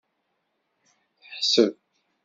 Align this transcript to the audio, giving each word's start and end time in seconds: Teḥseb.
Teḥseb. 1.21 1.71